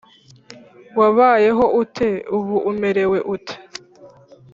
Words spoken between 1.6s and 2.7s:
ute? Ubu